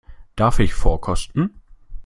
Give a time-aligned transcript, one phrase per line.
[0.35, 1.61] Darf ich vorkosten?